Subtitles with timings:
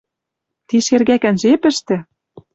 [0.67, 1.97] Ти шергӓкӓн жепӹштӹ?